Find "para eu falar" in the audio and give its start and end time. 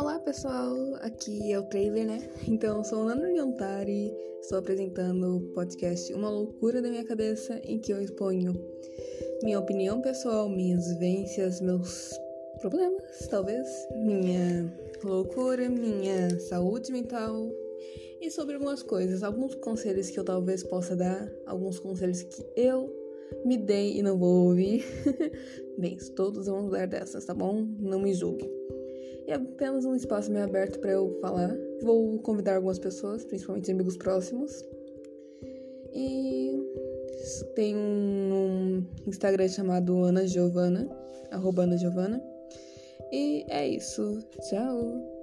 30.80-31.56